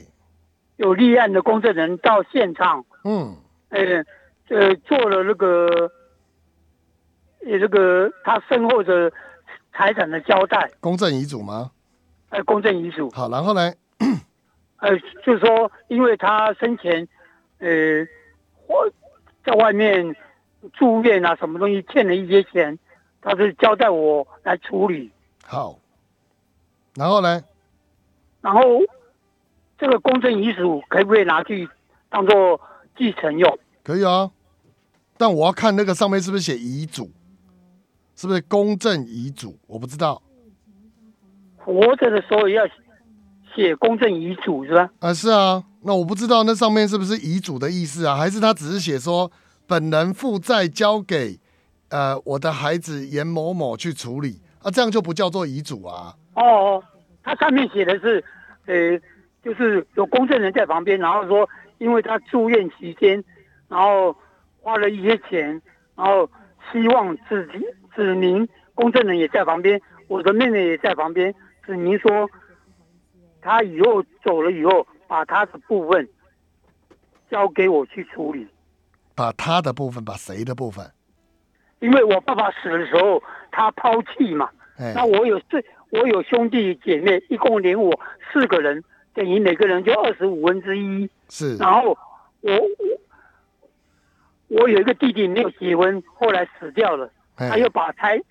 [0.78, 3.38] 有立案的公证人到现场，嗯，
[3.70, 4.04] 呃
[4.50, 5.92] 呃，做了那个
[7.46, 9.12] 呃这个他身后的
[9.72, 11.72] 财产的交代，公证遗嘱吗？
[12.30, 13.10] 呃，公证遗嘱。
[13.12, 13.72] 好，然后呢？
[14.78, 17.08] 呃，就是说，因为他生前，
[17.60, 17.70] 呃，
[18.66, 18.90] 或
[19.46, 20.16] 在外面
[20.74, 22.80] 住院啊，什么东西欠了一些钱，
[23.22, 25.12] 他是交代我来处理。
[25.46, 25.78] 好，
[26.96, 27.44] 然后呢？
[28.42, 28.62] 然后
[29.78, 31.70] 这个公证遗嘱可不可以拿去
[32.10, 32.60] 当做
[32.98, 33.60] 继承用？
[33.84, 34.32] 可以啊，
[35.18, 37.12] 但我要看那个上面是不是写遗嘱，
[38.16, 39.58] 是不是公证遗嘱？
[39.68, 40.22] 我不知道
[41.58, 42.64] 活着的时候也要
[43.56, 44.90] 写公证遗嘱是吧？
[45.00, 49.32] 啊，是啊，那我不知道那上面是不是遗嘱的意思啊，还是他只是写说
[49.68, 51.40] 本人负债交给
[51.92, 56.16] 呃我的孩子严某某去处理啊，这样就不叫做遗嘱啊。
[56.34, 56.84] 哦哦，
[57.22, 58.24] 他上面写的是，
[58.66, 58.98] 呃，
[59.44, 63.24] 就是有公证人在旁边，然后说，因为他住院期间，
[63.68, 64.16] 然后
[64.62, 65.62] 花了一些钱，
[65.96, 66.30] 然后
[66.72, 67.60] 希望自己
[67.96, 71.34] 指明公证人也在旁边，我的妹妹也在旁边，
[71.66, 72.30] 指明说，
[73.42, 76.08] 他以后走了以后，把他的部分
[77.30, 78.48] 交给我去处理，
[79.16, 80.90] 把他的部分，把谁的部分？
[81.82, 83.22] 因为我爸爸死的时候，
[83.52, 88.00] 他抛弃嘛，哎那我有四，我有兄弟姐妹，一共连我
[88.32, 91.10] 四个人，等于每个人就二十五分之一。
[91.28, 91.98] 是然后
[92.42, 92.62] 我我
[94.48, 98.22] 我有一个弟弟没有结婚，后来死掉了，哎他又把财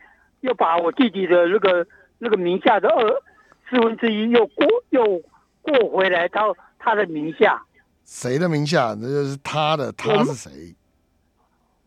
[0.41, 1.87] 又把我弟弟的那个
[2.19, 3.23] 那个名下的二
[3.69, 5.23] 四分之一又过又
[5.63, 7.61] 过回来到他的名下。
[8.05, 8.95] 谁的名下？
[9.01, 10.75] 那就是他的，他是谁？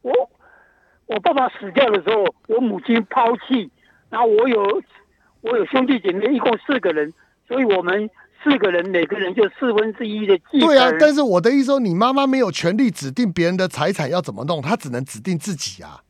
[0.01, 0.11] 我
[1.13, 3.69] 我爸爸死掉的时候，我母亲抛弃，
[4.09, 4.81] 然后我有
[5.41, 7.13] 我有兄弟姐妹，一共四个人，
[7.47, 8.09] 所以我们
[8.43, 10.61] 四个人每个人就四分之一的继承。
[10.61, 16.01] 对啊，但是我的意思说，你妈妈没有权利指定别人的财产要怎么弄，她只能指定自己啊。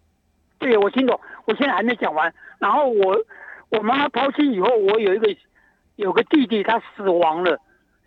[0.58, 2.34] 对，我听懂，我现在还没讲完。
[2.60, 3.18] 然后我
[3.72, 5.36] 我妈妈抛弃以后，我有一个
[5.98, 7.60] 有个弟弟，他死亡了，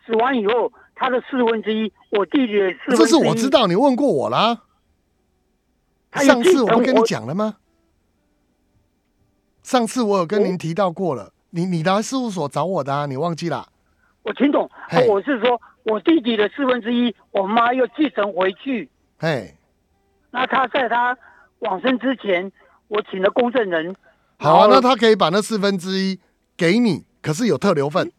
[0.07, 4.63] 死亡以后他的四分之一，我弟弟的四分之一，这是我知，道，你问过我啦。
[6.13, 7.57] 上次我不跟你讲了吗？
[9.63, 13.69] 上次我有跟您提到过了，你你来事务所找我的啊，你忘记啦？
[14.23, 14.71] 我听懂。
[14.89, 18.89] 嘿我是说我弟弟的四分之一，我妈又继承回去。
[19.19, 19.57] 嘿，
[20.31, 21.19] 那他在他
[21.59, 22.51] 往生之前，
[22.89, 23.95] 我请了公证人。
[24.39, 26.21] 好啊，那他可以把那四分之一
[26.57, 28.13] 给你，可是有特留份，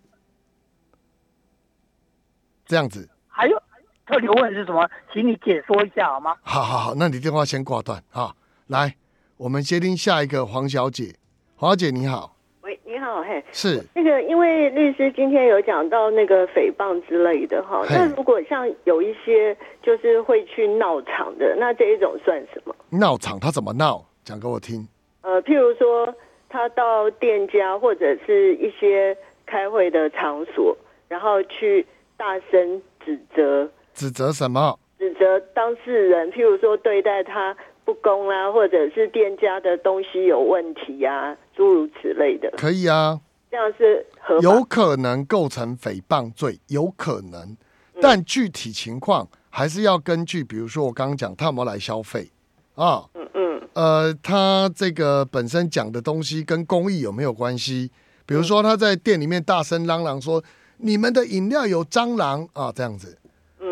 [2.65, 3.09] 这样子。
[3.27, 3.61] 还有
[4.07, 4.89] 特留问是什么？
[5.11, 6.35] 请你解说一下好吗？
[6.41, 8.33] 好好好，那你电话先挂断啊。
[8.67, 8.95] 来，
[9.37, 11.15] 我们接听下一个黄小姐。
[11.55, 22.75] 黄小姐你好，喂，你好，嘿，是那个，因为律师今天有讲到那个诽谤之类的哈，那如果像有一些就是会去闹场的，那这一种算什么？
[22.89, 24.05] 闹场，他怎么闹？
[24.23, 24.87] 讲给我听。
[25.21, 26.13] 呃，譬如说
[26.47, 30.77] 他到店家或者是一些开会的场所，
[31.07, 31.85] 然后去
[32.15, 34.77] 大声指责指责什么？
[34.99, 43.19] 指责当事人，譬如说对待他不公啊，或者是店家的东西有问题啊，诸如此类的，可以啊，
[43.49, 44.05] 这样是
[44.43, 47.57] 有可能构成诽谤罪，有可能，
[47.99, 52.29] 但具体情况还是要根据，比如说我刚刚讲他有没有来消费？
[52.75, 53.61] 啊，嗯嗯。
[53.73, 57.89] 呃，他这个本身讲的东西跟公益有没有关系？
[58.27, 60.43] 比如说他在店里面大声嚷嚷说
[60.77, 62.47] 你们的饮料有蟑螂。
[62.53, 63.17] 啊，这样子，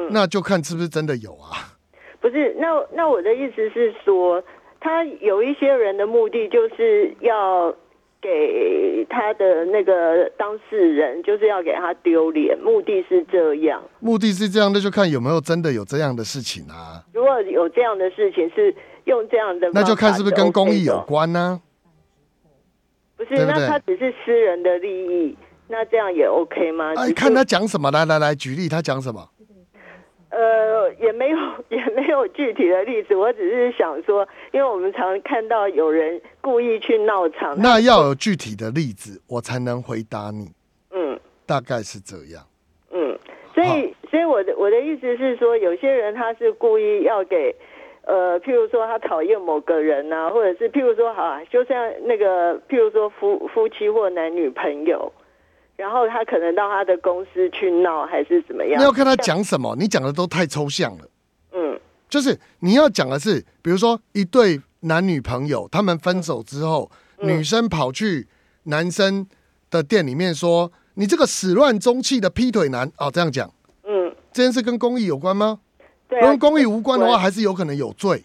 [0.06, 0.10] 嗯。
[0.12, 1.76] 那就看是不是真的有啊。
[2.22, 4.44] 不是，那那我的意思是说，
[4.80, 7.72] 他有一些人的目的就是要
[8.20, 13.84] 给他的那个当事人，就是要给他丢脸，目的是这样。
[14.00, 17.04] 目的是这样，那就看有没有真的有这样的事情啊。
[17.14, 21.62] 如果有这样的事情是用这样的，那就看是不是跟公益有关呢、
[23.16, 25.38] 不是，对不对那他只是私人的利益，
[25.68, 26.92] 那这样也 OK 吗？
[26.96, 29.30] 哎，看他讲什么，来来来，举例他讲什么。
[30.30, 31.38] 呃，也没有
[31.70, 40.52] 也没有具体的例子，我只是想说，因为我们常看到有人故意去闹场，那要有具体的例子，我才能回答你。
[40.92, 41.20] 嗯。
[41.46, 42.44] 大概是这样。
[42.92, 43.18] 嗯，
[43.54, 47.54] 所以所所以我的我的意思是说，有些人他是故意要给，
[48.04, 55.12] 呃，譬如说他讨厌某个人呐、或者是譬如说，好啊，就像那个譬如说夫夫妻或男女朋友，
[55.76, 58.76] 然后他可能到他的公司去闹，还是怎么样？
[58.78, 61.06] 那要看他讲什么，你讲的都太抽象了。
[61.52, 68.28] 嗯就是你要讲的是，比如说一对男女朋友，他们分手之后，嗯女生跑去
[68.64, 69.28] 男生
[69.70, 73.52] 的店里面说：“你这个始乱终弃的劈腿男。”哦，这样讲，
[73.84, 75.60] 嗯，这件事跟公益有关吗？
[76.08, 78.24] 对啊，如果跟公益无关的话，对还是有可能有罪。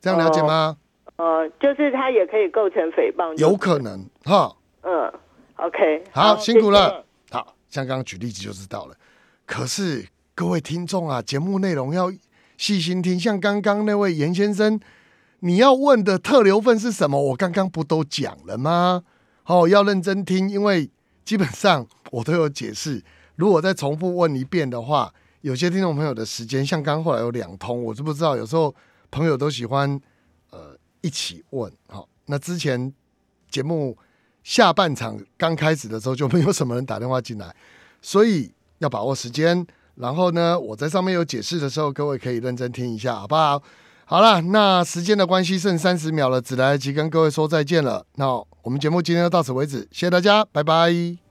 [0.00, 0.76] 这样了解吗？
[1.16, 4.54] 呃，就是他也可以构成诽谤，有可能哈。
[4.82, 5.10] 嗯
[5.66, 7.04] ，OK，好，辛苦谢谢了。
[7.30, 8.96] 好，像刚刚举例子就知道了。
[9.46, 12.12] 可是各位听众啊，节目内容要
[12.56, 13.18] 细心听。
[13.18, 14.78] 像刚刚那位严先生，
[15.40, 17.20] 你要问的特留份是什么？
[17.20, 19.02] 我刚刚不都讲了吗？
[19.46, 20.90] 哦，要认真听，因为
[21.24, 23.02] 基本上我都有解释。
[23.36, 25.12] 如果再重复问一遍的话，
[25.42, 28.36] 有些听众朋友的时间，像刚刚后来有两通，我知不知道？
[28.36, 28.74] 有时候
[29.10, 30.00] 朋友都喜欢
[30.50, 31.70] 呃一起问。
[31.88, 32.92] 好、那之前
[33.50, 33.96] 节目
[34.44, 37.52] 下半场刚开始的时候就没有什么人打电话进来，
[38.00, 39.66] 所以要把握时间。
[39.96, 43.62] 然后呢，我在上面有解释的时候，各位可以认真听一下，好不好？
[44.06, 48.04] 好了，那时间的关系剩三十秒了，只来得及跟各位说再见了。
[48.16, 48.26] 那
[48.62, 51.16] 我们节目今天就到此为止，谢谢大家，拜拜。